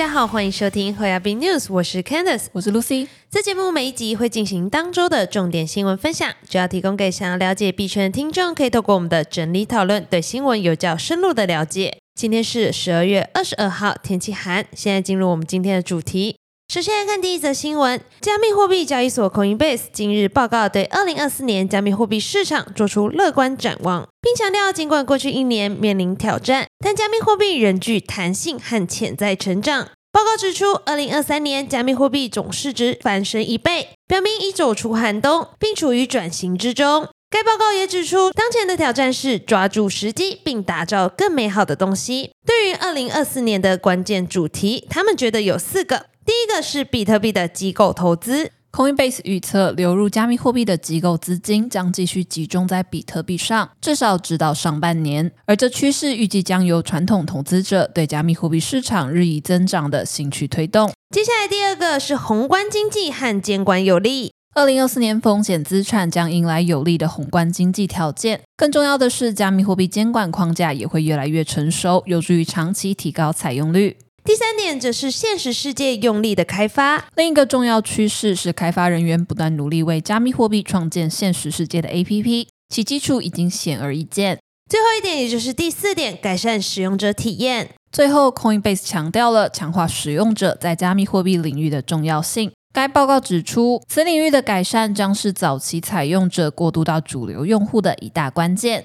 [0.00, 3.06] 家好，欢迎收听和亚币 News，我是 Candice，我是 Lucy。
[3.30, 11.98] 这节目每一集会进行当周的重点新闻分享，主要提供给想要了解币圈的听众，可以透过我们的整理讨论，对新闻有较深入的了解。
[12.14, 14.64] 今天是十二月二十二号，天气寒。
[14.72, 16.39] 现在进入我们今天的主题。
[16.70, 29.88] 首先来看第一则新闻：加密货币交易所 Coinbase 今日报告对二零二四年加密货币市场做出乐观展望，并强调，尽管过去一年面临挑战，但加密货币仍具弹性和潜在成长。
[30.12, 37.08] 报告指出，二零二三年加密货币总市值翻身一倍，表明已走出寒冬，并处于转型之中。
[37.28, 42.30] 该报告也指出，当前的挑战是抓住时机，并打造更美好的东西。
[42.46, 46.06] 对于二零二四年的关键主题，他们觉得有四个。
[46.24, 48.50] 第一个是比特币的机构投资。
[48.72, 55.32] Coinbase 预测，流入加密货币的机构资金将继续集中在比特币上，至少直到上半年。
[55.44, 60.92] 而这趋势预计将由传统投资者对加密货币市场日益增长的兴趣推动。
[61.12, 64.32] 接下来，第二个是宏观经济和监管有利。
[64.54, 73.96] 二零二四年风险资产将迎来有利的宏观经济条件，更重要的是，加密货币监管框架也会越来越成熟，有助于长期提高采用率。
[74.22, 77.06] 第三点则是现实世界用力的开发。
[77.16, 84.38] 另一个重要趋势是，开发人员不断努力为加密货币创建现实世界的 APP，其基础已经显而易见。
[84.68, 87.70] 最后一点，也就是第四点，改善使用者体验。
[87.90, 92.52] 最后，Coinbase 强调了强化使用者在加密货币领域的重要性。
[92.72, 98.84] 该报告指出，此领域的改善将是早期采用者过渡到主流用户的一大关键。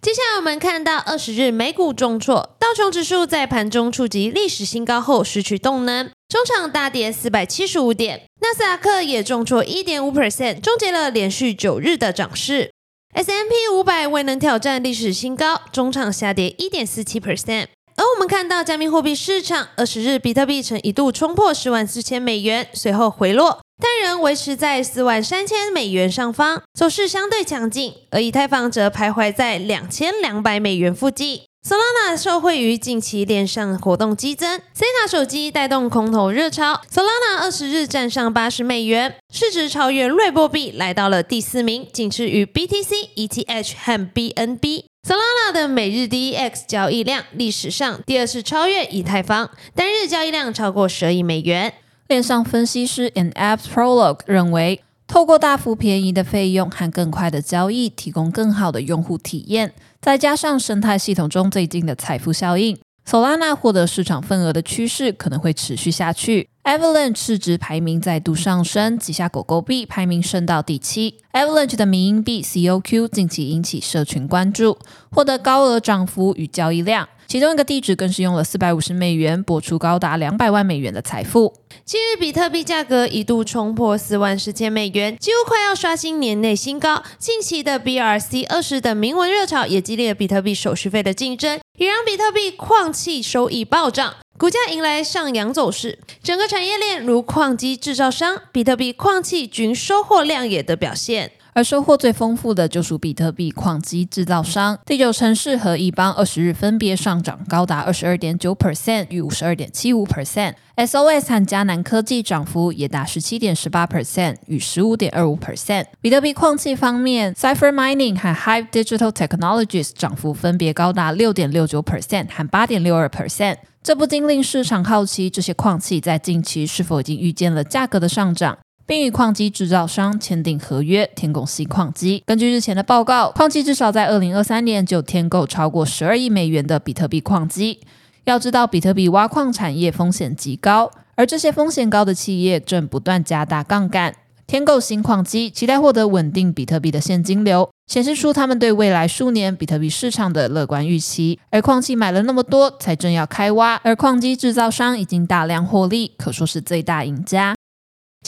[0.00, 8.22] 接下来我们看到二十日美股重挫，道琼指数在盘中触及历史新高后失去动能，中场大跌四百七十五点。
[8.40, 12.70] 纳斯达克也重挫一点五 percent，终结了连续九日的涨势。
[13.12, 17.66] S M P 五百未能挑战历史新高，中场下跌一点四七 percent。
[17.96, 27.94] 而我们看到加密货币市场，二十日比特币曾一度冲破十万四千美元，随后回落，但仍维持在四万三千美元上方，走势相对强劲。
[28.10, 31.42] 而以太坊则徘徊在两千两百美元附近。
[31.66, 44.84] Solana 受惠于近期链上活动激增，C 卡手机带动空头热潮，Solana 二十日站上八十美元，市值超越瑞波币，来到了第四名，仅次于 BTC、ETH 和 BNB。
[45.06, 51.74] Solana 的每日 DEX 交易量历史上第二次超越以太坊，单日交易量超过十亿美元。
[52.08, 62.78] 链上分析师 An App Prologue 认为，透过大幅便宜的费用和更快的交易，提供更好的用户体验，再加上生态系统中最近的财富效应。
[63.06, 66.48] Solana 获得市场份额的趋势可能会持续下去。
[66.64, 71.18] Avalanche 市值排名再度上升，旗下狗狗币排名升到第七。
[71.32, 74.78] Avalanche 的民营币 COQ 近期引起社群关注，
[75.10, 77.06] 获得高额涨幅与交易量。
[77.28, 81.52] 其中一个地址更是用了四百五十美元，博出高达两百万美元的财富。
[81.84, 87.02] 今日比特币价格一度冲破四万四千美元，几乎快要刷新年内新高。
[87.18, 95.98] 近期的 BRC 二十等铭文热潮也激烈了比特币手续费的竞争，也让比特币矿气收益暴涨，股价迎来上扬走势。
[96.22, 101.32] 整个产业链如矿机制造商、比特币矿气均收获亮眼的表现。
[101.58, 104.78] 而收获最丰富的就属比特币矿机制造商。
[104.86, 110.54] 第九城市和一邦二十日分别上涨高达二十二点九 percent 与五十二点七五 percent。
[110.76, 115.86] SOS 和迦南科技涨幅也达十七点十八 percent 与十五点二五 percent。
[116.00, 123.56] 比特币矿器方面，Cipher Mining 和 Hive Digital Technologies 涨幅分别高达六点六九 percent 和八点六二 percent。
[123.82, 128.58] 这不禁令市场好奇，这些矿器在近期是否已经预见了价格的上涨？
[128.88, 132.22] 并与矿机制造商签订合约，填供新矿机。
[132.24, 137.80] 根据日前的报告，矿机至少在二零二三年就添购超过十二亿美元的比特币矿机。
[138.24, 144.14] 要知道，比特币挖矿产业风险极高，而这些风险高的企业正不断加大杠杆，
[144.46, 151.38] 添购新矿机，期待获得稳定比特币的现金流，显示出他们对未来数年比特币市场的乐观预期。
[151.50, 157.54] 而矿机买了那么多，才正要开挖，而矿机制造商已经大量获利，可说是最大赢家。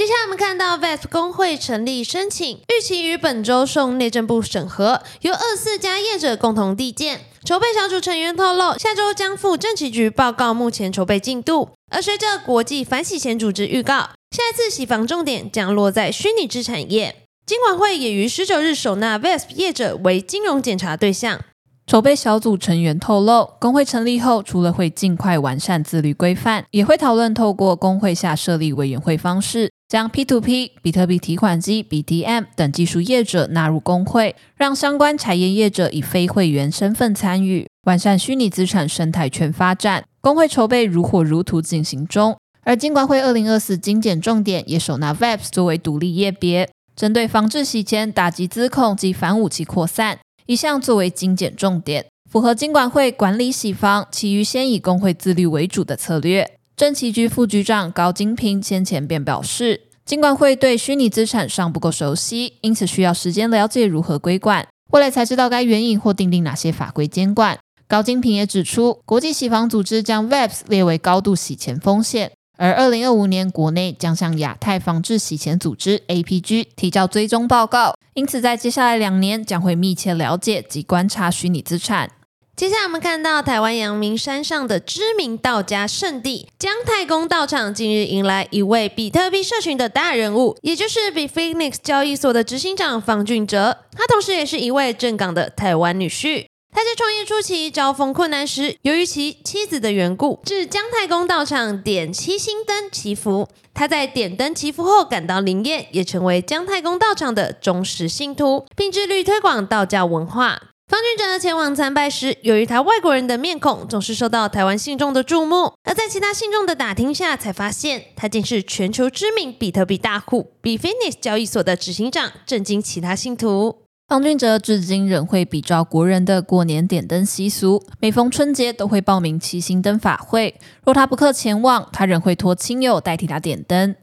[0.01, 7.21] 接下来我们看到 VASP 工会成立申请，预期于本周送内政部审核，由二四家业者共同递件。
[7.45, 11.73] 筹备小组成员透露，下周将赴政企局报告目前筹备进度。
[11.93, 17.27] 而随着国际反洗钱组织预告，下一次洗房重点将落在虚拟资产业。
[17.45, 21.45] 金管会也于十九日首纳 VASP 业者为金融检查对象。
[21.91, 29.73] 筹备小组成员透露，工会成立后，除了会尽快完善自律规范，也会讨论透过工会下设立委员会方式。
[29.89, 40.05] 将 P2P、比特币提款机、BDM 等技术业者纳入工会，让相关产业业者以非会员身份参与，完善虚拟资产生态圈发展。
[40.21, 42.37] 工会筹备如火如荼进行中。
[42.63, 50.21] 而金管会二零二四精简重点也首拿 VAPS 作为独立业别，针对防治洗钱、打击资控及反武器扩散，
[50.51, 56.59] 一项作为精简重点，符合金管会管理洗房，其余先以工会自律为主的策略。
[56.77, 67.57] 政企局副局长高金平先前便表示，金管会对虚拟资产尚不够熟悉，因此需要时间了解如何规管，未来才知道该援引或订定哪些法规监管。
[67.87, 72.33] 高金平也指出，国际洗房组织将 VAPS 列为高度洗钱风险。
[72.61, 82.11] 而二零二五年，国内将向亚太防治洗钱组织 （APG） 提交追踪报告，因此在接下来两年将会密切了解及观察虚拟资产。
[82.55, 96.45] 接下来我们看到台湾阳明山上的知名道家圣地姜太公道场，近日迎来一位比特币社群的大人物，也就是比 Phoenix 交易所的执行长方俊哲，他同时也是一位正港的台湾女婿。
[96.81, 103.47] 他在创业初期遭逢困难时，由于其妻子的缘故，至姜太公道场点七星灯祈福。
[103.75, 110.59] 他在点灯祈福后感到灵验，也成为姜太公道场的忠实信徒，并致力推广道教文化。
[110.89, 123.83] 方俊哲前往参拜时，由于他外国人的面孔总是受到台湾信众的注目，而在其他信众的打听下，才发现他竟是全球知名比特币大户 Bitfinex 交易所的执行长，震惊其他信徒。
[124.11, 130.57] 方俊哲至今仍会比照国人的过年点灯习俗，每逢春节都会报名七星灯法会。
[130.83, 133.95] 若他不克前往，他仍会托亲友代替他点灯。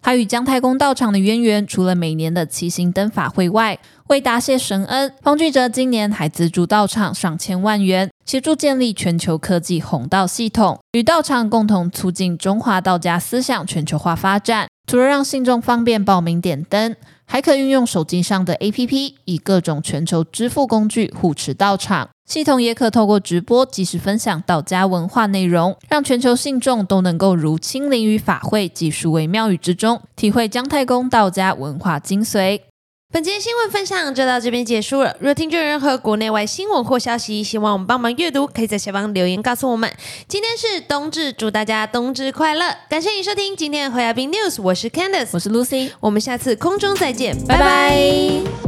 [0.00, 3.76] 他与姜太公道场的渊源，除了每年的七星灯法会外，
[4.06, 14.68] 为答谢神恩，方俊哲今年还资助道场上千万元，协助建立全球科技红道系统，与道场共同促进中华道家思想全球化发展。
[14.86, 16.94] 除了让信众方便报名点灯。
[17.28, 22.08] 还可运用手机上的 APP，以各种全球支付工具护持到场。
[22.24, 32.60] 系统也可透过直播及时分享道家文化内容，让全球信众都能够如亲临于法会及数位庙宇之中，体会姜太公道家文化精髓。
[33.12, 35.16] 本节新闻分享就到这边结束了。
[35.20, 39.90] 若听众有任何国内外新闻或消息，希望我们帮忙阅读，可以在下方留言告诉我们。
[40.28, 42.76] 今天是冬至，祝大家冬至快乐！
[42.90, 48.65] 感谢你收听今天的和亚冰 news，我是 Candice，我是 Lucy，我们下次空中再见，拜拜。